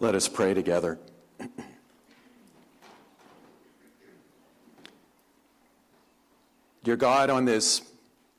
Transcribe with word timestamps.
Let 0.00 0.14
us 0.14 0.28
pray 0.28 0.54
together. 0.54 0.96
Dear 6.84 6.96
God, 6.96 7.30
on 7.30 7.44
this 7.44 7.82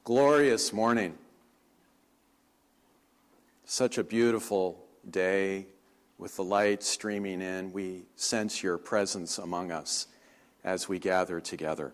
glorious 0.05 0.71
morning, 0.71 1.17
such 3.65 3.97
a 3.97 4.05
beautiful 4.05 4.85
day 5.09 5.65
with 6.17 6.37
the 6.37 6.45
light 6.45 6.81
streaming 6.81 7.41
in, 7.41 7.73
we 7.73 8.03
sense 8.15 8.63
your 8.63 8.77
presence 8.77 9.37
among 9.37 9.69
us 9.69 10.07
as 10.63 10.87
we 10.87 10.97
gather 10.97 11.41
together. 11.41 11.91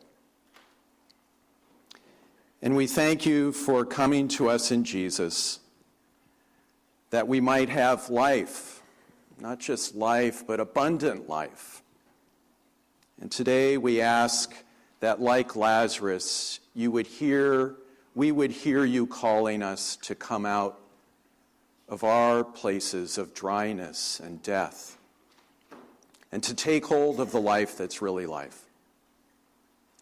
And 2.62 2.76
we 2.76 2.86
thank 2.86 3.26
you 3.26 3.52
for 3.52 3.84
coming 3.84 4.28
to 4.30 4.48
us 4.48 4.72
in 4.72 4.84
Jesus 4.84 5.60
that 7.10 7.28
we 7.28 7.42
might 7.42 7.70
have 7.70 8.12
life, 8.12 8.84
not 9.39 9.59
just 9.59 9.95
life, 9.95 10.45
but 10.45 10.59
abundant 10.59 11.30
life. 11.30 11.81
And 13.21 13.31
today 13.31 13.77
we 13.77 14.02
ask 14.02 14.53
that, 14.99 15.21
like 15.21 15.55
Lazarus, 15.55 16.59
you 16.73 16.91
would 16.91 17.08
hear, 17.08 17.75
we 18.13 18.31
would 18.31 18.52
hear 18.52 18.84
you 18.85 19.08
calling 19.08 19.61
us 19.61 19.95
to 19.98 20.16
come 20.16 20.45
out 20.45 20.80
of 21.88 22.03
our 22.03 22.44
places 22.44 23.17
of 23.17 23.34
dryness 23.34 24.20
and 24.20 24.41
death 24.41 24.98
and 26.31 26.44
to 26.44 26.53
take 26.53 26.86
hold 26.86 27.20
of 27.20 27.31
the 27.31 27.39
life 27.39 27.77
that's 27.77 28.02
really 28.02 28.25
life. 28.25 28.63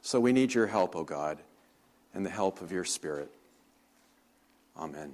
So 0.01 0.19
we 0.19 0.33
need 0.33 0.53
your 0.53 0.67
help, 0.67 0.95
O 0.95 0.99
oh 0.99 1.03
God, 1.03 1.37
and 2.13 2.25
the 2.25 2.29
help 2.29 2.61
of 2.61 2.71
your 2.71 2.85
Spirit. 2.85 3.29
Amen. 4.77 5.13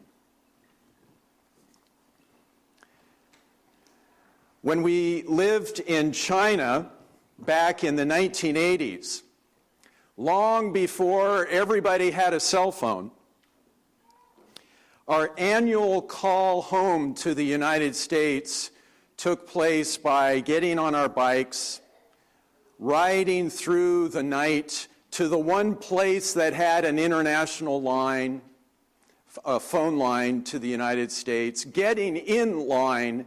When 4.62 4.84
we 4.84 5.24
lived 5.24 5.80
in 5.80 6.12
China 6.12 6.92
back 7.40 7.86
in 7.86 7.96
the 7.96 8.04
1980s, 8.04 9.22
long 10.18 10.74
before 10.74 11.48
everybody 11.48 12.12
had 12.12 12.34
a 12.34 12.42
cell 12.42 12.74
phone, 12.74 13.12
our 15.08 15.32
annual 15.38 16.02
call 16.02 16.62
home 16.62 17.14
to 17.16 17.34
the 17.34 17.44
United 17.44 17.96
States 17.96 18.72
took 19.16 19.48
place 19.48 19.96
by 19.96 20.42
getting 20.42 20.78
on 20.78 20.94
our 20.94 21.08
bikes, 21.08 21.80
riding 22.80 23.50
through 23.50 24.10
the 24.10 24.24
night 24.24 24.90
to 25.12 25.30
the 25.30 25.40
one 25.40 25.74
place 25.74 26.34
that 26.34 26.52
had 26.52 26.84
an 26.84 27.00
international 27.00 27.82
line, 27.82 28.42
a 29.46 29.58
phone 29.58 29.98
line 29.98 30.44
to 30.44 30.60
the 30.60 30.68
United 30.68 31.14
States, 31.14 31.64
getting 31.64 32.18
in 32.18 32.68
line 32.68 33.26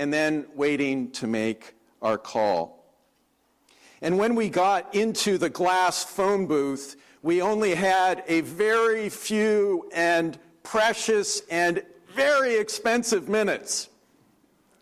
and 0.00 0.10
then 0.10 0.46
waiting 0.54 1.10
to 1.10 1.26
make 1.26 1.74
our 2.00 2.16
call. 2.16 2.86
And 4.00 4.16
when 4.16 4.34
we 4.34 4.48
got 4.48 4.94
into 4.94 5.36
the 5.36 5.50
glass 5.50 6.02
phone 6.02 6.46
booth, 6.46 6.96
we 7.22 7.42
only 7.42 7.74
had 7.74 8.24
a 8.26 8.40
very 8.40 9.10
few 9.10 9.90
and 9.92 10.38
precious 10.62 11.42
and 11.50 11.82
very 12.14 12.56
expensive 12.56 13.28
minutes 13.28 13.90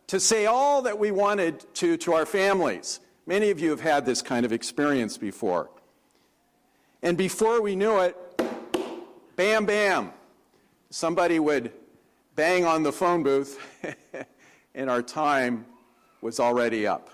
to 0.06 0.20
say 0.20 0.46
all 0.46 0.83
that 0.83 1.00
we 1.00 1.11
wanted 1.11 1.66
to 1.74 1.96
to 1.96 2.12
our 2.12 2.24
families. 2.24 3.00
Many 3.27 3.50
of 3.50 3.58
you 3.58 3.70
have 3.70 3.80
had 3.80 4.06
this 4.06 4.22
kind 4.22 4.46
of 4.46 4.52
experience 4.52 5.19
before. 5.19 5.69
And 7.02 7.19
before 7.19 7.61
we 7.61 7.74
knew 7.74 7.98
it, 7.98 8.16
bam, 9.34 9.66
bam, 9.66 10.12
somebody 10.91 11.41
would 11.41 11.72
bang 12.36 12.64
on 12.64 12.84
the 12.84 12.92
phone 12.92 13.24
booth 13.24 13.58
and 14.78 14.88
our 14.88 15.02
time 15.02 15.66
was 16.22 16.38
already 16.38 16.86
up. 16.86 17.10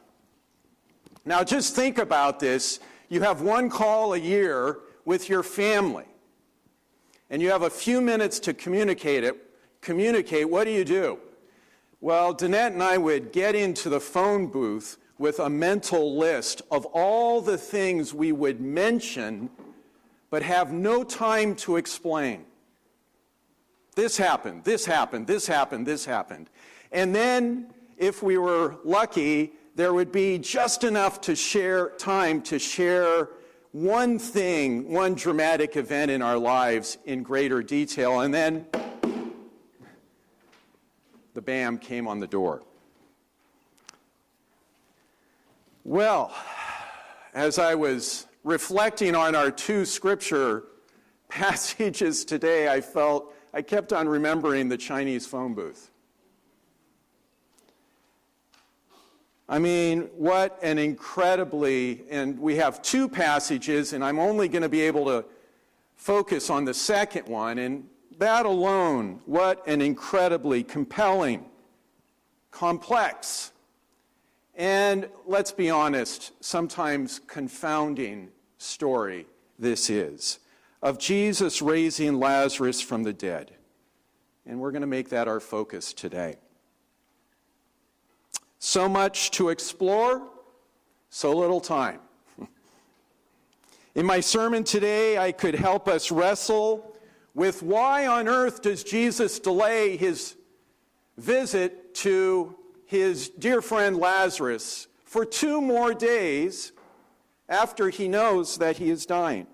Now, 1.25 1.43
just 1.43 1.75
think 1.75 1.97
about 1.97 2.39
this. 2.39 2.79
You 3.09 3.23
have 3.23 3.41
one 3.41 3.71
call 3.71 4.13
a 4.13 4.19
year 4.19 4.81
with 5.07 5.31
your 5.31 5.43
family, 5.43 6.05
and 7.31 7.41
you 7.41 7.51
have 7.51 7.63
a 7.63 7.71
few 7.71 8.03
minutes 8.03 8.39
to 8.41 8.55
communicate 8.55 9.25
it. 9.25 9.37
Communicate, 9.81 10.49
what 10.49 10.65
do 10.65 10.71
you 10.73 10.85
do? 10.85 11.19
Well, 12.03 12.35
Danette 12.35 12.73
and 12.73 12.83
I 12.83 12.99
would 12.99 13.33
get 13.33 13.55
into 13.55 13.89
the 13.89 14.01
phone 14.01 14.47
booth 14.49 14.99
with 15.17 15.39
a 15.41 15.49
mental 15.49 16.19
list 16.19 16.61
of 16.71 16.85
all 16.87 17.41
the 17.41 17.57
things 17.57 18.13
we 18.13 18.33
would 18.33 18.61
mention, 18.61 19.49
but 20.29 20.43
have 20.43 20.71
no 20.71 21.03
time 21.03 21.55
to 21.57 21.77
explain. 21.77 22.45
This 23.95 24.19
happened, 24.19 24.65
this 24.65 24.85
happened, 24.85 25.27
this 25.27 25.47
happened, 25.47 25.87
this 25.87 26.05
happened. 26.05 26.51
And 26.95 27.13
then, 27.13 27.75
if 27.99 28.23
we 28.23 28.39
were 28.39 28.77
lucky, 28.85 29.53
there 29.75 29.93
would 29.93 30.13
be 30.13 30.39
just 30.39 30.85
enough 30.85 31.21
to 31.23 31.35
share 31.35 31.91
time 31.99 32.41
to 32.43 32.61
share 32.61 33.31
one 33.73 34.21
thing, 34.21 34.93
one 34.93 35.17
dramatic 35.17 35.77
event 35.77 36.13
in 36.13 36.23
our 36.23 36.39
lives 36.39 36.97
in 37.05 37.25
greater 37.25 37.65
detail. 37.65 38.21
And 38.21 38.33
then 38.33 38.67
the 41.35 41.43
BAM 41.43 41.79
came 41.79 42.07
on 42.07 42.21
the 42.21 42.29
door. 42.29 42.63
Well, 45.83 46.33
as 47.35 47.59
I 47.59 47.75
was 47.75 48.29
reflecting 48.45 49.17
on 49.17 49.35
our 49.35 49.51
two 49.51 49.85
scripture 49.85 50.63
passages 51.29 52.25
today, 52.25 52.69
I 52.69 52.81
felt 52.81 53.35
I 53.53 53.63
kept 53.63 53.93
on 53.93 54.07
remembering 54.07 54.69
the 54.69 54.79
Chinese 54.79 55.27
phone 55.27 55.55
booth. 55.55 55.91
I 59.49 59.59
mean, 59.59 60.03
what 60.17 60.59
an 60.63 60.79
incredibly, 60.79 62.05
and 62.09 62.39
we 62.39 62.57
have 62.57 62.81
two 62.81 63.09
passages, 63.09 63.93
and 63.93 64.03
I'm 64.03 64.19
only 64.19 64.49
going 64.49 64.63
to 64.63 64.69
be 64.69 64.81
able 64.81 65.05
to 65.07 65.25
focus 65.97 66.49
on 66.49 66.65
the 66.65 66.75
second 66.75 67.29
one, 67.29 67.59
and 67.59 67.87
that 68.19 68.47
alone, 68.47 69.21
what 69.27 69.67
an 69.67 69.83
incredibly 69.83 70.63
compelling, 70.63 71.45
complex, 72.51 73.53
and 74.55 75.09
let's 75.27 75.53
be 75.53 75.69
honest, 75.69 76.33
sometimes 76.41 77.19
confounding 77.27 78.31
story 78.59 79.27
this 79.59 79.91
is 79.91 80.39
of 80.83 80.99
Jesus 80.99 81.63
raising 81.63 82.21
Lazarus 82.21 82.81
from 82.81 83.03
the 83.03 83.13
dead. 83.13 83.53
And 84.47 84.61
we're 84.61 84.71
going 84.71 84.83
to 84.83 84.87
make 84.87 85.09
that 85.09 85.27
our 85.27 85.41
focus 85.41 85.95
today. 85.95 86.37
So 88.67 88.89
much 88.89 89.31
to 89.33 89.51
explore, 89.51 90.23
so 91.11 91.37
little 91.37 91.61
time. 91.61 92.01
In 93.95 94.07
my 94.07 94.21
sermon 94.21 94.65
today, 94.65 95.19
I 95.19 95.33
could 95.33 95.55
help 95.55 95.87
us 95.87 96.11
wrestle 96.11 96.97
with 97.35 97.63
why 97.63 98.07
on 98.07 98.27
earth 98.27 98.63
does 98.63 98.83
Jesus 98.83 99.39
delay 99.39 99.99
his 99.99 100.37
visit 101.19 101.95
to 101.97 102.57
his 102.87 103.29
dear 103.29 103.61
friend 103.61 103.99
Lazarus 103.99 104.89
for 105.05 105.27
two 105.27 105.61
more 105.61 105.93
days 105.93 106.73
after 107.51 107.91
he 107.91 108.09
knows 108.09 108.57
that 108.57 108.79
he 108.79 108.89
is 108.89 109.05
dying. 109.05 109.47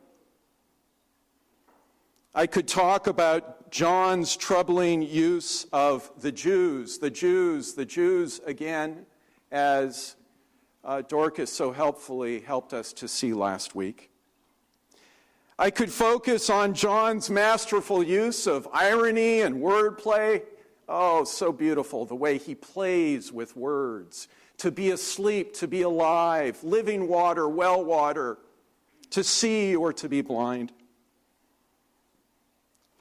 I 2.32 2.46
could 2.46 2.68
talk 2.68 3.08
about 3.08 3.59
John's 3.70 4.36
troubling 4.36 5.02
use 5.02 5.66
of 5.72 6.10
the 6.20 6.32
Jews, 6.32 6.98
the 6.98 7.10
Jews, 7.10 7.74
the 7.74 7.84
Jews 7.84 8.40
again, 8.44 9.06
as 9.52 10.16
uh, 10.84 11.02
Dorcas 11.02 11.52
so 11.52 11.70
helpfully 11.70 12.40
helped 12.40 12.72
us 12.72 12.92
to 12.94 13.06
see 13.06 13.32
last 13.32 13.74
week. 13.74 14.10
I 15.58 15.70
could 15.70 15.92
focus 15.92 16.50
on 16.50 16.74
John's 16.74 17.30
masterful 17.30 18.02
use 18.02 18.46
of 18.46 18.66
irony 18.72 19.42
and 19.42 19.56
wordplay. 19.56 20.42
Oh, 20.88 21.24
so 21.24 21.52
beautiful, 21.52 22.06
the 22.06 22.16
way 22.16 22.38
he 22.38 22.54
plays 22.54 23.30
with 23.30 23.56
words. 23.56 24.26
To 24.58 24.70
be 24.70 24.90
asleep, 24.90 25.54
to 25.54 25.68
be 25.68 25.82
alive, 25.82 26.58
living 26.64 27.06
water, 27.06 27.48
well 27.48 27.84
water, 27.84 28.38
to 29.10 29.22
see 29.22 29.76
or 29.76 29.92
to 29.92 30.08
be 30.08 30.22
blind. 30.22 30.72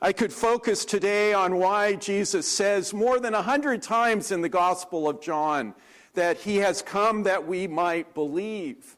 I 0.02 0.14
could 0.14 0.32
focus 0.32 0.86
today 0.86 1.34
on 1.34 1.58
why 1.58 1.96
Jesus 1.96 2.48
says 2.48 2.94
more 2.94 3.20
than 3.20 3.34
a 3.34 3.42
hundred 3.42 3.82
times 3.82 4.32
in 4.32 4.40
the 4.40 4.48
Gospel 4.48 5.10
of 5.10 5.20
John 5.20 5.74
that 6.14 6.38
he 6.38 6.56
has 6.58 6.82
come 6.82 7.24
that 7.24 7.46
we 7.46 7.68
might 7.68 8.14
believe. 8.14 8.96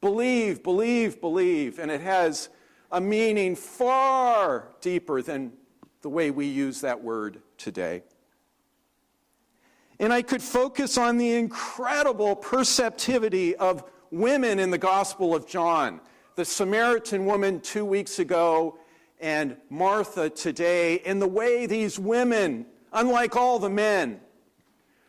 Believe, 0.00 0.64
believe, 0.64 1.20
believe. 1.20 1.78
And 1.78 1.88
it 1.88 2.00
has 2.00 2.48
a 2.90 3.00
meaning 3.00 3.54
far 3.54 4.72
deeper 4.80 5.22
than 5.22 5.52
the 6.02 6.08
way 6.08 6.32
we 6.32 6.46
use 6.46 6.80
that 6.80 7.00
word 7.00 7.40
today. 7.56 8.02
And 10.00 10.12
I 10.12 10.20
could 10.22 10.42
focus 10.42 10.98
on 10.98 11.16
the 11.16 11.32
incredible 11.34 12.34
perceptivity 12.34 13.54
of 13.54 13.84
women 14.10 14.58
in 14.58 14.70
the 14.70 14.78
Gospel 14.78 15.32
of 15.32 15.46
John. 15.46 16.00
The 16.34 16.44
Samaritan 16.44 17.24
woman 17.24 17.60
two 17.60 17.84
weeks 17.84 18.18
ago 18.18 18.79
and 19.20 19.56
Martha 19.68 20.30
today, 20.30 20.96
in 20.96 21.18
the 21.18 21.28
way 21.28 21.66
these 21.66 21.98
women, 21.98 22.66
unlike 22.92 23.36
all 23.36 23.58
the 23.58 23.70
men, 23.70 24.20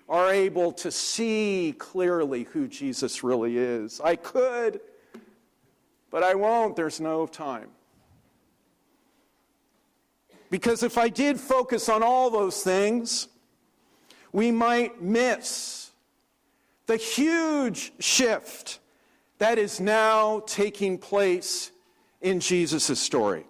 are 0.09 0.31
able 0.31 0.73
to 0.73 0.91
see 0.91 1.73
clearly 1.77 2.43
who 2.43 2.67
Jesus 2.67 3.23
really 3.23 3.57
is. 3.57 4.01
I 4.01 4.17
could, 4.17 4.81
but 6.09 6.23
I 6.23 6.35
won't. 6.35 6.75
There's 6.75 6.99
no 6.99 7.25
time. 7.25 7.69
Because 10.49 10.83
if 10.83 10.97
I 10.97 11.07
did 11.07 11.39
focus 11.39 11.87
on 11.87 12.03
all 12.03 12.29
those 12.29 12.61
things, 12.61 13.29
we 14.33 14.51
might 14.51 15.01
miss 15.01 15.91
the 16.87 16.97
huge 16.97 17.93
shift 17.99 18.79
that 19.37 19.57
is 19.57 19.79
now 19.79 20.41
taking 20.45 20.97
place 20.97 21.71
in 22.19 22.41
Jesus' 22.41 22.99
story. 22.99 23.45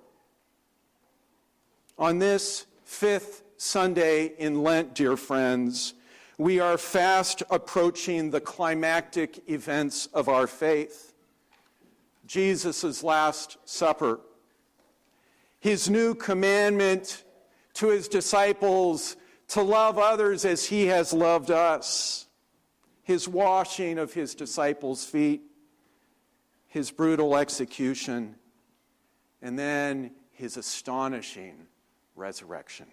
On 2.02 2.18
this 2.18 2.66
fifth 2.84 3.44
Sunday 3.58 4.34
in 4.40 4.64
Lent, 4.64 4.96
dear 4.96 5.16
friends, 5.16 5.94
we 6.40 6.60
are 6.60 6.76
fast 6.76 7.44
approaching 7.52 8.32
the 8.32 8.42
climactic 8.42 9.48
events 9.48 10.08
of 10.08 10.28
our 10.28 10.48
faith. 10.48 11.14
Jesus' 12.26 13.04
Last 13.04 13.58
Supper. 13.66 14.20
His 15.60 15.92
new 15.92 16.16
commandment 16.16 17.24
to 17.76 17.90
his 17.90 18.08
disciples 18.08 19.16
to 19.50 19.62
love 19.62 20.00
others 20.00 20.44
as 20.44 20.66
he 20.66 20.88
has 20.88 21.14
loved 21.14 21.52
us, 21.52 22.26
his 23.04 23.28
washing 23.28 24.00
of 24.00 24.12
his 24.12 24.34
disciples' 24.34 25.06
feet, 25.06 25.44
his 26.68 26.90
brutal 26.90 27.38
execution, 27.38 28.38
and 29.40 29.60
then 29.60 30.10
his 30.32 30.58
astonishing 30.58 31.68
resurrection. 32.22 32.86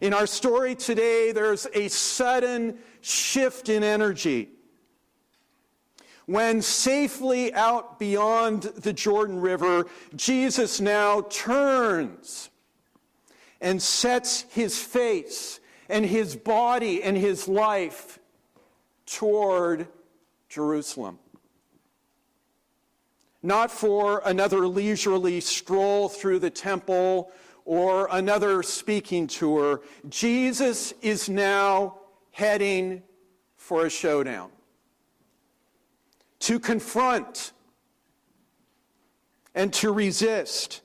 In 0.00 0.14
our 0.14 0.28
story 0.28 0.76
today, 0.76 1.32
there's 1.32 1.66
a 1.74 1.88
sudden 1.88 2.78
shift 3.00 3.68
in 3.68 3.82
energy 3.82 4.50
when 6.28 6.60
safely 6.60 7.54
out 7.54 7.98
beyond 7.98 8.64
the 8.64 8.92
Jordan 8.92 9.40
River, 9.40 9.86
Jesus 10.14 10.78
now 10.78 11.22
turns 11.22 12.50
and 13.62 13.80
sets 13.80 14.42
his 14.50 14.78
face 14.78 15.58
and 15.88 16.04
his 16.04 16.36
body 16.36 17.02
and 17.02 17.16
his 17.16 17.48
life 17.48 18.18
toward 19.06 19.88
Jerusalem. 20.50 21.18
Not 23.42 23.70
for 23.70 24.20
another 24.24 24.66
leisurely 24.66 25.40
stroll 25.40 26.08
through 26.08 26.40
the 26.40 26.50
temple 26.50 27.30
or 27.64 28.08
another 28.10 28.62
speaking 28.62 29.26
tour. 29.26 29.82
Jesus 30.08 30.92
is 31.02 31.28
now 31.28 31.98
heading 32.32 33.02
for 33.56 33.86
a 33.86 33.90
showdown 33.90 34.50
to 36.40 36.58
confront 36.58 37.52
and 39.54 39.72
to 39.74 39.92
resist 39.92 40.82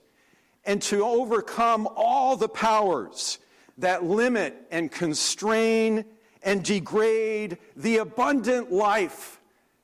and 0.65 0.81
to 0.81 1.03
overcome 1.03 1.87
all 1.95 2.35
the 2.35 2.49
powers 2.49 3.39
that 3.77 4.03
limit 4.03 4.55
and 4.71 4.91
constrain 4.91 6.05
and 6.41 6.63
degrade 6.63 7.57
the 7.75 7.97
abundant 7.97 8.71
life 8.71 9.39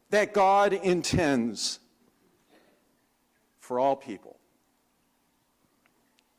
that 0.09 0.33
God 0.33 0.73
intends 0.73 1.79
for 3.69 3.79
all 3.79 3.95
people, 3.95 4.39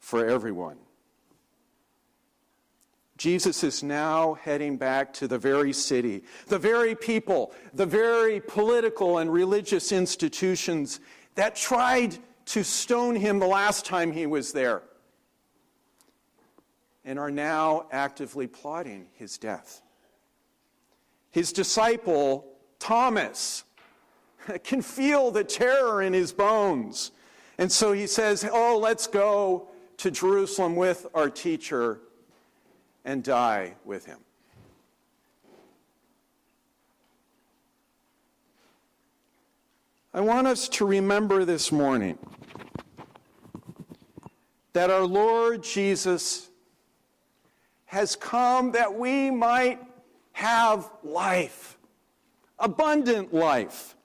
for 0.01 0.27
everyone. 0.27 0.77
Jesus 3.19 3.63
is 3.63 3.85
now 3.85 4.35
heading 4.35 4.77
back 4.77 5.13
to 5.13 5.29
the 5.29 5.39
very 5.39 5.73
city, 5.73 6.25
the 6.49 6.59
very 6.59 6.97
people, 6.97 7.53
the 7.73 7.87
very 7.87 8.41
political 8.41 9.19
and 9.19 9.33
religious 9.33 9.93
institutions 9.93 10.99
that 11.37 11.55
tried 11.55 12.19
to 12.47 12.65
stone 12.65 13.15
him 13.15 13.39
the 13.39 13.47
last 13.47 13.87
time 13.87 14.11
he 14.11 14.27
was 14.27 14.53
there 14.53 14.83
and 17.05 17.17
are 17.17 17.31
now 17.31 17.87
actively 17.93 18.49
plotting 18.49 19.07
his 19.15 19.39
death. 19.39 19.83
His 21.31 21.53
disciple, 21.53 22.45
Thomas, 22.81 23.63
can 24.65 24.83
feel 24.83 25.31
the 25.31 25.45
terror 25.45 26.03
in 26.03 26.13
his 26.13 26.33
bones. 26.33 27.13
And 27.61 27.71
so 27.71 27.93
he 27.93 28.07
says, 28.07 28.49
Oh, 28.51 28.79
let's 28.79 29.07
go 29.07 29.69
to 29.99 30.11
Jerusalem 30.11 30.77
with 30.77 31.07
our 31.15 31.29
teacher 31.29 32.01
and 33.05 33.23
die 33.23 33.75
with 33.85 34.07
him. 34.07 34.19
I 40.15 40.23
want 40.23 40.47
us 40.47 40.71
to 40.71 40.87
remember 40.87 41.45
this 41.45 41.71
morning 41.71 42.19
that 44.73 44.89
our 44.89 45.05
Lord 45.05 45.63
Jesus 45.63 46.49
has 47.85 48.17
come 48.17 48.73
that 48.73 48.95
we 48.95 49.31
might 49.31 49.81
have 50.33 50.91
life, 51.05 51.77
abundant 52.59 53.35
life. 53.35 53.97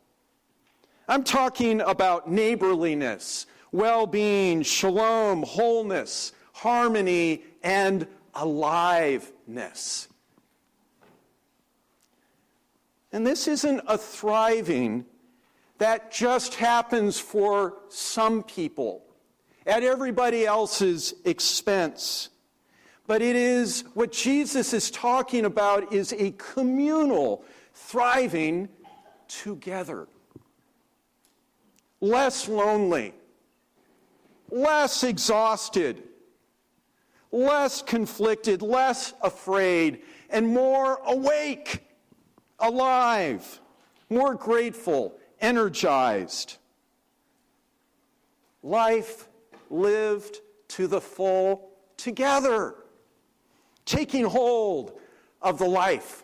I'm 1.08 1.24
talking 1.24 1.82
about 1.82 2.30
neighborliness, 2.30 3.46
well 3.72 4.08
being, 4.08 4.64
shalom, 4.64 5.44
wholeness, 5.44 6.32
harmony, 6.54 7.44
and 7.62 8.08
aliveness. 8.34 10.08
And 13.12 13.26
this 13.26 13.48
isn't 13.48 13.82
a 13.88 13.98
thriving 13.98 15.06
that 15.78 16.12
just 16.12 16.56
happens 16.56 17.20
for 17.20 17.78
some 17.90 18.44
people 18.44 19.06
at 19.66 19.84
everybody 19.84 20.46
else's 20.46 21.14
expense. 21.24 22.30
But 23.08 23.22
it 23.22 23.36
is 23.36 23.84
what 23.94 24.12
Jesus 24.12 24.74
is 24.74 24.90
talking 24.90 25.46
about 25.46 25.94
is 25.94 26.14
a 26.14 26.32
communal 26.32 27.46
thriving 27.74 28.70
together. 29.28 30.08
Less 32.02 32.48
lonely, 32.48 33.14
less 34.50 35.04
exhausted, 35.04 36.04
less 37.32 37.82
conflicted, 37.82 38.62
less 38.62 39.14
afraid, 39.22 40.02
and 40.30 40.48
more 40.48 41.00
awake, 41.06 41.84
alive, 42.60 43.60
more 44.10 44.36
grateful, 44.36 45.18
energized. 45.42 46.58
Life 48.62 49.28
lived 49.70 50.40
to 50.70 50.88
the 50.88 51.02
full 51.02 51.70
together, 51.98 52.76
taking 53.86 54.26
hold 54.26 55.00
of 55.42 55.60
the 55.60 55.68
life 55.68 56.24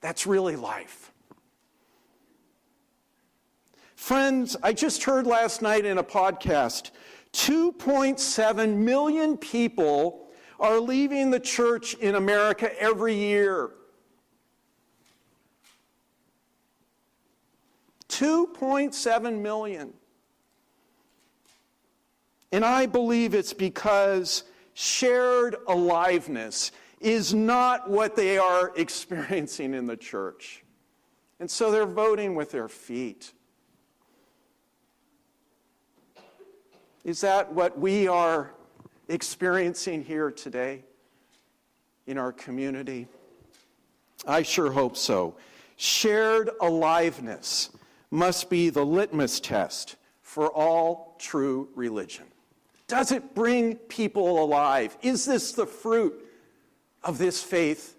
that's 0.00 0.26
really 0.26 0.56
life. 0.56 1.09
Friends, 4.00 4.56
I 4.62 4.72
just 4.72 5.04
heard 5.04 5.26
last 5.26 5.60
night 5.60 5.84
in 5.84 5.98
a 5.98 6.02
podcast 6.02 6.90
2.7 7.34 8.76
million 8.76 9.36
people 9.36 10.30
are 10.58 10.80
leaving 10.80 11.30
the 11.30 11.38
church 11.38 11.92
in 11.96 12.14
America 12.14 12.72
every 12.80 13.14
year. 13.14 13.72
2.7 18.08 19.38
million. 19.38 19.92
And 22.52 22.64
I 22.64 22.86
believe 22.86 23.34
it's 23.34 23.52
because 23.52 24.44
shared 24.72 25.56
aliveness 25.68 26.72
is 27.00 27.34
not 27.34 27.90
what 27.90 28.16
they 28.16 28.38
are 28.38 28.72
experiencing 28.76 29.74
in 29.74 29.86
the 29.86 29.96
church. 29.96 30.64
And 31.38 31.50
so 31.50 31.70
they're 31.70 31.84
voting 31.84 32.34
with 32.34 32.50
their 32.50 32.66
feet. 32.66 33.34
Is 37.04 37.22
that 37.22 37.52
what 37.52 37.78
we 37.78 38.08
are 38.08 38.52
experiencing 39.08 40.04
here 40.04 40.30
today 40.30 40.84
in 42.06 42.18
our 42.18 42.32
community? 42.32 43.08
I 44.26 44.42
sure 44.42 44.70
hope 44.70 44.96
so. 44.96 45.36
Shared 45.76 46.50
aliveness 46.60 47.70
must 48.10 48.50
be 48.50 48.68
the 48.68 48.84
litmus 48.84 49.40
test 49.40 49.96
for 50.22 50.48
all 50.48 51.16
true 51.18 51.68
religion. 51.74 52.26
Does 52.86 53.12
it 53.12 53.34
bring 53.34 53.76
people 53.76 54.42
alive? 54.42 54.96
Is 55.00 55.24
this 55.24 55.52
the 55.52 55.66
fruit 55.66 56.26
of 57.02 57.18
this 57.18 57.42
faith 57.42 57.96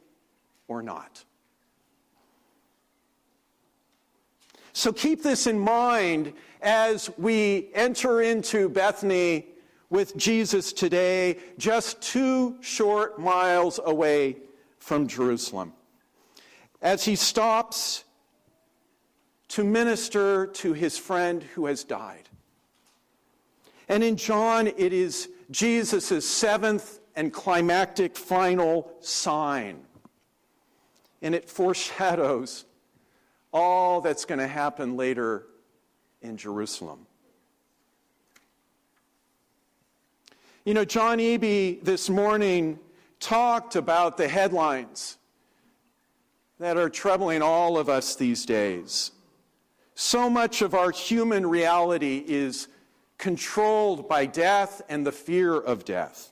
or 0.68 0.84
not? 0.84 1.24
So 4.74 4.94
keep 4.94 5.24
this 5.24 5.48
in 5.48 5.60
mind 5.60 6.34
as 6.62 7.10
we 7.18 7.70
enter 7.74 8.22
into 8.22 8.70
Bethany 8.70 9.48
with 9.90 10.16
Jesus 10.16 10.72
today, 10.72 11.38
just 11.58 12.02
two 12.02 12.56
short 12.62 13.20
miles 13.20 13.80
away 13.84 14.38
from 14.80 15.08
Jerusalem 15.08 15.74
as 16.82 17.04
he 17.04 17.16
stops 17.16 18.04
to 19.50 19.64
minister 19.64 20.48
to 20.48 20.74
his 20.74 20.98
friend 20.98 21.44
who 21.44 21.66
has 21.66 21.84
died. 21.84 22.30
And 23.90 24.04
in 24.04 24.16
John, 24.16 24.68
it 24.68 24.94
is 24.94 25.30
Jesus' 25.52 26.28
seventh 26.28 27.02
and 27.16 27.34
climactic 27.34 28.16
final 28.16 28.92
sign. 29.02 29.82
And 31.22 31.36
it 31.36 31.50
foreshadows 31.50 32.66
all 33.52 34.02
that's 34.02 34.26
going 34.26 34.40
to 34.40 34.48
happen 34.48 34.96
later 34.96 35.46
in 36.22 36.38
Jerusalem. 36.38 37.06
You 40.64 40.74
know, 40.74 40.86
John 40.86 41.18
Eby 41.18 41.84
this 41.84 42.10
morning 42.10 42.80
talked 43.20 43.76
about 43.76 44.18
the 44.18 44.28
headlines 44.28 45.18
that 46.60 46.78
are 46.78 46.90
troubling 46.90 47.42
all 47.42 47.78
of 47.78 47.90
us 47.90 48.16
these 48.16 48.46
days. 48.46 49.12
So 49.96 50.30
much 50.30 50.62
of 50.62 50.76
our 50.76 50.92
human 50.92 51.48
reality 51.48 52.24
is 52.26 52.68
controlled 53.18 54.08
by 54.08 54.28
death 54.28 54.82
and 54.88 55.06
the 55.06 55.12
fear 55.12 55.56
of 55.56 55.86
death. 55.86 56.32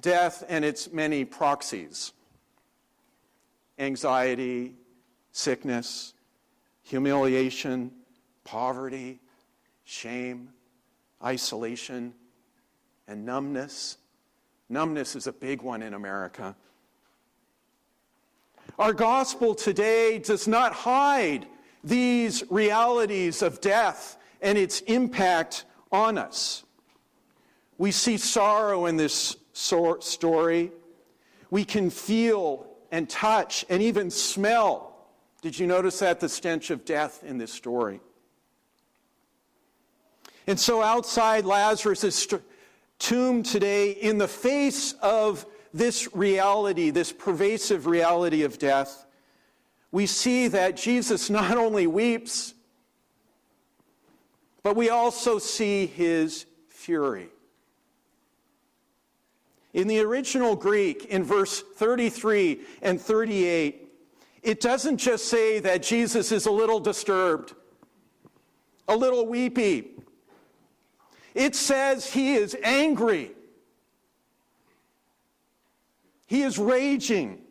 Death 0.00 0.44
and 0.48 0.64
its 0.64 0.92
many 0.92 1.24
proxies 1.24 2.12
anxiety, 3.78 4.74
sickness, 5.32 6.14
humiliation, 6.82 7.90
poverty, 8.44 9.20
shame, 9.84 10.50
isolation, 11.24 12.14
and 13.08 13.24
numbness. 13.24 13.98
Numbness 14.68 15.16
is 15.16 15.26
a 15.26 15.32
big 15.32 15.62
one 15.62 15.82
in 15.82 15.94
America. 15.94 16.54
Our 18.78 18.92
gospel 18.92 19.54
today 19.54 20.18
does 20.18 20.48
not 20.48 20.72
hide 20.72 21.46
these 21.84 22.44
realities 22.48 23.42
of 23.42 23.60
death 23.60 24.16
and 24.40 24.56
its 24.56 24.80
impact 24.82 25.64
on 25.90 26.16
us. 26.16 26.64
We 27.78 27.90
see 27.90 28.16
sorrow 28.16 28.86
in 28.86 28.96
this 28.96 29.36
story. 29.52 30.72
We 31.50 31.64
can 31.64 31.90
feel 31.90 32.66
and 32.90 33.08
touch 33.08 33.64
and 33.68 33.82
even 33.82 34.10
smell. 34.10 34.91
Did 35.42 35.58
you 35.58 35.66
notice 35.66 35.98
that? 35.98 36.20
The 36.20 36.28
stench 36.28 36.70
of 36.70 36.84
death 36.84 37.22
in 37.24 37.36
this 37.36 37.52
story. 37.52 38.00
And 40.46 40.58
so, 40.58 40.82
outside 40.82 41.44
Lazarus' 41.44 42.26
tomb 42.98 43.42
today, 43.42 43.90
in 43.90 44.18
the 44.18 44.28
face 44.28 44.94
of 45.02 45.44
this 45.74 46.14
reality, 46.14 46.90
this 46.90 47.12
pervasive 47.12 47.86
reality 47.86 48.44
of 48.44 48.58
death, 48.58 49.04
we 49.90 50.06
see 50.06 50.48
that 50.48 50.76
Jesus 50.76 51.28
not 51.28 51.56
only 51.56 51.86
weeps, 51.86 52.54
but 54.62 54.76
we 54.76 54.90
also 54.90 55.38
see 55.38 55.86
his 55.86 56.46
fury. 56.68 57.28
In 59.74 59.88
the 59.88 60.00
original 60.00 60.54
Greek, 60.54 61.06
in 61.06 61.24
verse 61.24 61.62
33 61.76 62.60
and 62.82 63.00
38, 63.00 63.81
it 64.42 64.60
doesn't 64.60 64.96
just 64.96 65.26
say 65.26 65.60
that 65.60 65.82
Jesus 65.82 66.32
is 66.32 66.46
a 66.46 66.50
little 66.50 66.80
disturbed, 66.80 67.54
a 68.88 68.96
little 68.96 69.26
weepy. 69.26 69.90
It 71.34 71.54
says 71.54 72.12
he 72.12 72.34
is 72.34 72.56
angry. 72.62 73.32
He 76.26 76.42
is 76.42 76.58
raging 76.58 77.42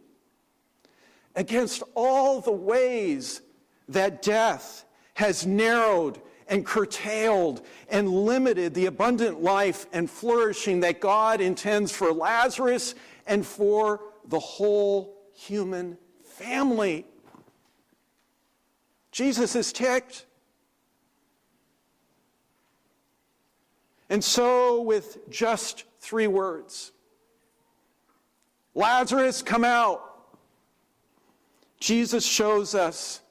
against 1.35 1.83
all 1.95 2.41
the 2.41 2.51
ways 2.51 3.41
that 3.87 4.21
death 4.21 4.85
has 5.13 5.45
narrowed 5.45 6.21
and 6.47 6.65
curtailed 6.65 7.65
and 7.89 8.09
limited 8.09 8.73
the 8.73 8.87
abundant 8.87 9.41
life 9.41 9.85
and 9.93 10.09
flourishing 10.09 10.81
that 10.81 10.99
God 10.99 11.39
intends 11.39 11.91
for 11.91 12.11
Lazarus 12.11 12.95
and 13.25 13.45
for 13.45 14.01
the 14.27 14.39
whole 14.39 15.15
human 15.33 15.97
family. 16.41 17.05
Jesus 19.11 19.55
is 19.55 19.71
ticked. 19.71 20.25
And 24.09 24.23
so, 24.23 24.81
with 24.81 25.29
just 25.29 25.85
three 25.99 26.27
words 26.27 26.91
Lazarus, 28.73 29.41
come 29.41 29.63
out. 29.63 30.07
Jesus 31.79 32.25
shows 32.25 32.75
us 32.75 33.21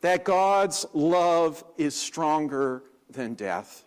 that 0.00 0.24
God's 0.24 0.86
love 0.92 1.64
is 1.76 1.94
stronger 1.94 2.82
than 3.10 3.34
death. 3.34 3.84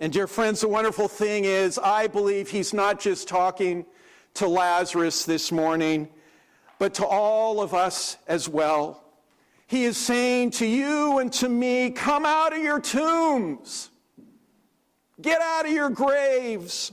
And, 0.00 0.12
dear 0.12 0.26
friends, 0.26 0.60
the 0.60 0.68
wonderful 0.68 1.08
thing 1.08 1.44
is, 1.44 1.78
I 1.78 2.06
believe 2.06 2.50
he's 2.50 2.72
not 2.72 3.00
just 3.00 3.28
talking 3.28 3.84
to 4.34 4.48
Lazarus 4.48 5.24
this 5.24 5.50
morning, 5.50 6.08
but 6.78 6.94
to 6.94 7.06
all 7.06 7.60
of 7.60 7.74
us 7.74 8.16
as 8.26 8.48
well. 8.48 9.04
He 9.66 9.84
is 9.84 9.96
saying 9.96 10.52
to 10.52 10.66
you 10.66 11.18
and 11.18 11.32
to 11.34 11.48
me, 11.48 11.90
Come 11.90 12.24
out 12.24 12.56
of 12.56 12.62
your 12.62 12.80
tombs, 12.80 13.90
get 15.20 15.40
out 15.40 15.66
of 15.66 15.72
your 15.72 15.90
graves. 15.90 16.92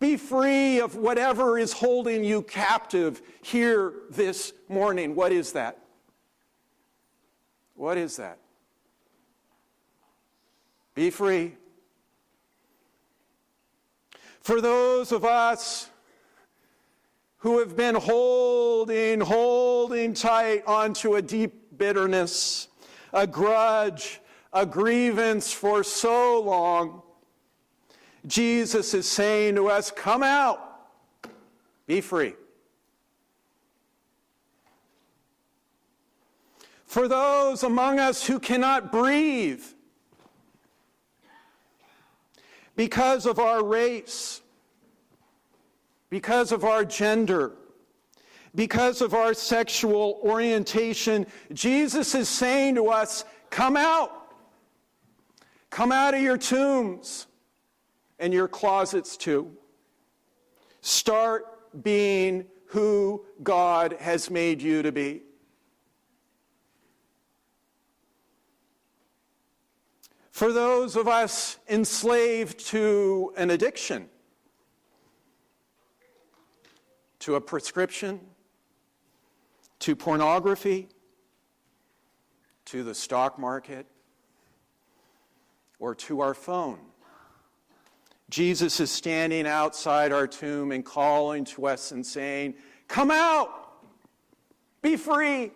Be 0.00 0.16
free 0.16 0.80
of 0.80 0.94
whatever 0.94 1.58
is 1.58 1.72
holding 1.72 2.22
you 2.22 2.42
captive 2.42 3.20
here 3.42 3.94
this 4.10 4.52
morning. 4.68 5.16
What 5.16 5.32
is 5.32 5.52
that? 5.52 5.78
What 7.74 7.98
is 7.98 8.16
that? 8.16 8.38
Be 10.94 11.10
free. 11.10 11.54
For 14.48 14.62
those 14.62 15.12
of 15.12 15.26
us 15.26 15.90
who 17.40 17.58
have 17.58 17.76
been 17.76 17.94
holding, 17.94 19.20
holding 19.20 20.14
tight 20.14 20.62
onto 20.66 21.16
a 21.16 21.20
deep 21.20 21.76
bitterness, 21.76 22.68
a 23.12 23.26
grudge, 23.26 24.22
a 24.54 24.64
grievance 24.64 25.52
for 25.52 25.84
so 25.84 26.40
long, 26.40 27.02
Jesus 28.26 28.94
is 28.94 29.06
saying 29.06 29.56
to 29.56 29.68
us, 29.68 29.90
Come 29.90 30.22
out, 30.22 30.58
be 31.86 32.00
free. 32.00 32.32
For 36.86 37.06
those 37.06 37.64
among 37.64 37.98
us 37.98 38.26
who 38.26 38.40
cannot 38.40 38.90
breathe 38.90 39.62
because 42.78 43.26
of 43.26 43.40
our 43.40 43.64
race, 43.64 44.40
because 46.10 46.52
of 46.52 46.62
our 46.62 46.84
gender, 46.84 47.50
because 48.54 49.02
of 49.02 49.14
our 49.14 49.34
sexual 49.34 50.20
orientation, 50.22 51.26
Jesus 51.52 52.14
is 52.14 52.28
saying 52.28 52.76
to 52.76 52.86
us, 52.86 53.24
Come 53.50 53.76
out. 53.76 54.12
Come 55.70 55.90
out 55.90 56.14
of 56.14 56.22
your 56.22 56.38
tombs 56.38 57.26
and 58.20 58.32
your 58.32 58.46
closets 58.46 59.16
too. 59.16 59.50
Start 60.80 61.82
being 61.82 62.44
who 62.66 63.24
God 63.42 63.96
has 63.98 64.30
made 64.30 64.62
you 64.62 64.82
to 64.82 64.92
be. 64.92 65.22
For 70.38 70.52
those 70.52 70.94
of 70.94 71.08
us 71.08 71.58
enslaved 71.68 72.60
to 72.66 73.32
an 73.36 73.50
addiction, 73.50 74.08
to 77.18 77.34
a 77.34 77.40
prescription, 77.40 78.20
to 79.80 79.96
pornography, 79.96 80.90
to 82.66 82.84
the 82.84 82.94
stock 82.94 83.36
market, 83.36 83.84
or 85.80 85.96
to 85.96 86.20
our 86.20 86.34
phone, 86.34 86.78
Jesus 88.30 88.78
is 88.78 88.92
standing 88.92 89.44
outside 89.44 90.12
our 90.12 90.28
tomb 90.28 90.70
and 90.70 90.84
calling 90.84 91.46
to 91.46 91.66
us 91.66 91.90
and 91.90 92.06
saying, 92.06 92.54
Come 92.86 93.10
out, 93.10 93.72
be 94.82 94.94
free. 94.94 95.50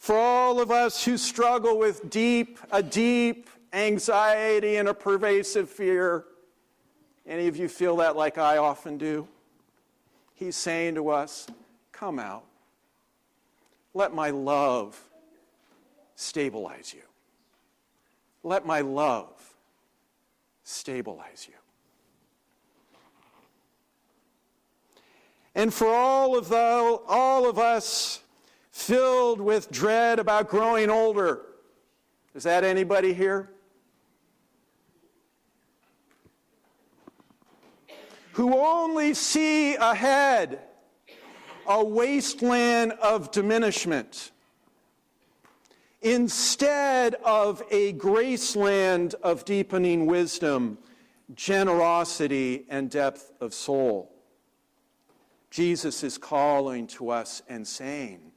For 0.00 0.16
all 0.16 0.62
of 0.62 0.70
us 0.70 1.04
who 1.04 1.18
struggle 1.18 1.78
with 1.78 2.08
deep, 2.08 2.58
a 2.72 2.82
deep 2.82 3.50
anxiety 3.74 4.76
and 4.76 4.88
a 4.88 4.94
pervasive 4.94 5.68
fear, 5.68 6.24
any 7.26 7.48
of 7.48 7.58
you 7.58 7.68
feel 7.68 7.96
that 7.96 8.16
like 8.16 8.38
I 8.38 8.56
often 8.56 8.96
do? 8.96 9.28
He's 10.32 10.56
saying 10.56 10.94
to 10.94 11.10
us, 11.10 11.46
Come 11.92 12.18
out. 12.18 12.46
Let 13.92 14.14
my 14.14 14.30
love 14.30 14.98
stabilize 16.16 16.94
you. 16.94 17.02
let 18.42 18.64
my 18.64 18.80
love 18.80 19.54
stabilize 20.64 21.46
you. 21.46 21.56
And 25.54 25.74
for 25.74 25.88
all 25.88 26.38
of, 26.38 26.48
the, 26.48 26.56
all 27.06 27.46
of 27.46 27.58
us 27.58 28.20
filled 28.70 29.40
with 29.40 29.70
dread 29.70 30.18
about 30.18 30.48
growing 30.48 30.90
older, 30.90 31.42
is 32.34 32.44
that 32.44 32.64
anybody 32.64 33.12
here? 33.12 33.50
Who 38.32 38.56
only 38.56 39.14
see 39.14 39.74
ahead 39.74 40.60
a 41.66 41.84
wasteland 41.84 42.92
of 42.92 43.30
diminishment 43.30 44.30
instead 46.02 47.14
of 47.24 47.62
a 47.70 47.92
graceland 47.94 49.14
of 49.22 49.44
deepening 49.44 50.06
wisdom, 50.06 50.78
generosity, 51.34 52.64
and 52.68 52.90
depth 52.90 53.32
of 53.40 53.52
soul. 53.52 54.10
Jesus 55.50 56.02
is 56.02 56.16
calling 56.16 56.86
to 56.86 57.10
us 57.10 57.42
and 57.48 57.66
saying, 57.66 58.29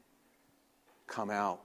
Come 1.13 1.29
out. 1.29 1.61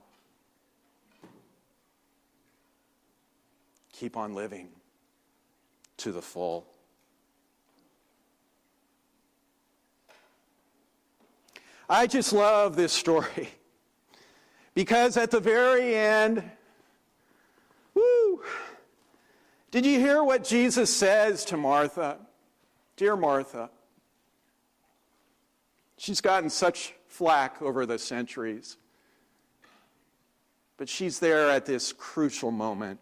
Keep 3.91 4.15
on 4.15 4.35
living 4.35 4.69
to 5.97 6.11
the 6.11 6.21
full. 6.21 6.67
I 11.89 12.05
just 12.05 12.31
love 12.31 12.75
this 12.75 12.93
story 12.93 13.49
because 14.75 15.17
at 15.17 15.31
the 15.31 15.39
very 15.39 15.95
end, 15.95 16.43
woo, 17.95 18.43
did 19.71 19.83
you 19.83 19.97
hear 19.97 20.23
what 20.23 20.43
Jesus 20.43 20.95
says 20.95 21.43
to 21.45 21.57
Martha? 21.57 22.19
Dear 22.97 23.15
Martha, 23.15 23.71
she's 25.97 26.21
gotten 26.21 26.51
such 26.51 26.93
flack 27.07 27.59
over 27.63 27.87
the 27.87 27.97
centuries, 27.97 28.77
but 30.79 30.87
she's 30.87 31.19
there 31.19 31.49
at 31.49 31.65
this 31.65 31.91
crucial 31.91 32.51
moment. 32.51 33.01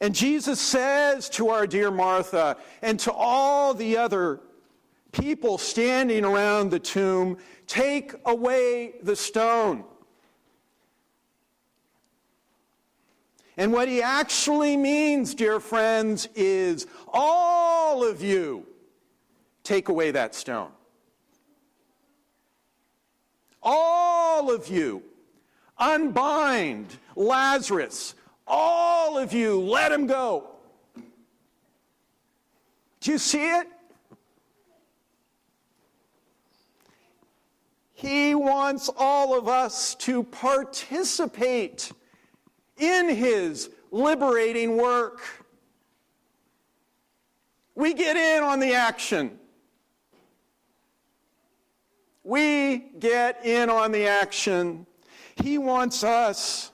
And 0.00 0.14
Jesus 0.14 0.60
says 0.60 1.30
to 1.30 1.50
our 1.50 1.64
dear 1.64 1.92
Martha 1.92 2.56
and 2.82 2.98
to 3.00 3.12
all 3.12 3.72
the 3.72 3.96
other 3.96 4.40
people 5.12 5.58
standing 5.58 6.24
around 6.24 6.70
the 6.70 6.80
tomb, 6.80 7.38
Take 7.68 8.14
away 8.24 8.94
the 9.02 9.14
stone. 9.14 9.84
And 13.56 13.72
what 13.72 13.88
he 13.88 14.02
actually 14.02 14.76
means, 14.76 15.34
dear 15.34 15.60
friends, 15.60 16.28
is 16.34 16.86
all 17.12 18.04
of 18.04 18.22
you 18.22 18.66
take 19.62 19.88
away 19.88 20.10
that 20.10 20.34
stone. 20.34 20.70
All 23.62 24.50
of 24.52 24.68
you 24.68 25.02
unbind 25.78 26.98
Lazarus. 27.14 28.14
All 28.46 29.18
of 29.18 29.32
you 29.32 29.60
let 29.60 29.92
him 29.92 30.06
go. 30.06 30.50
Do 33.00 33.12
you 33.12 33.18
see 33.18 33.44
it? 33.44 33.68
He 37.96 38.34
wants 38.34 38.90
all 38.96 39.38
of 39.38 39.48
us 39.48 39.94
to 39.96 40.22
participate 40.22 41.90
in 42.76 43.08
His 43.08 43.70
liberating 43.90 44.76
work. 44.76 45.22
We 47.74 47.94
get 47.94 48.16
in 48.16 48.42
on 48.42 48.60
the 48.60 48.74
action. 48.74 49.38
We 52.22 52.90
get 52.98 53.46
in 53.46 53.70
on 53.70 53.92
the 53.92 54.06
action. 54.06 54.86
He 55.36 55.58
wants 55.58 56.02
us 56.02 56.72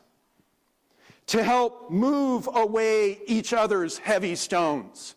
to 1.27 1.43
help 1.43 1.91
move 1.91 2.49
away 2.53 3.21
each 3.27 3.53
other's 3.53 3.99
heavy 3.99 4.35
stones. 4.35 5.15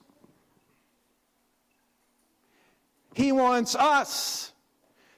He 3.14 3.32
wants 3.32 3.76
us 3.76 4.52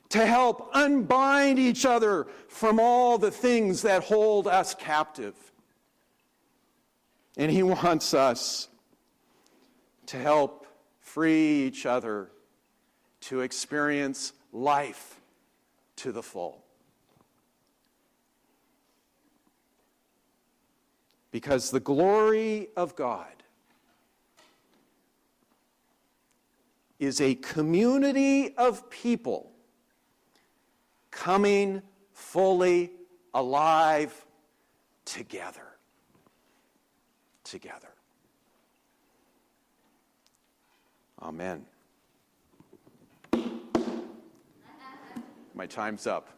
to 0.09 0.25
help 0.25 0.69
unbind 0.73 1.59
each 1.59 1.85
other 1.85 2.27
from 2.47 2.79
all 2.79 3.17
the 3.17 3.31
things 3.31 3.81
that 3.81 4.03
hold 4.03 4.47
us 4.47 4.75
captive. 4.75 5.35
And 7.37 7.51
He 7.51 7.63
wants 7.63 8.13
us 8.13 8.69
to 10.07 10.17
help 10.17 10.67
free 10.99 11.63
each 11.63 11.85
other 11.85 12.29
to 13.21 13.41
experience 13.41 14.33
life 14.51 15.19
to 15.97 16.11
the 16.11 16.23
full. 16.23 16.63
Because 21.37 21.69
the 21.69 21.79
glory 21.79 22.69
of 22.75 22.95
God 22.95 23.43
is 26.97 27.21
a 27.21 27.35
community 27.35 28.57
of 28.57 28.89
people 28.89 29.51
coming 31.11 31.83
fully 32.11 32.89
alive 33.35 34.25
together. 35.05 35.77
Together. 37.43 37.93
Amen. 41.21 41.67
My 45.53 45.67
time's 45.67 46.07
up. 46.07 46.36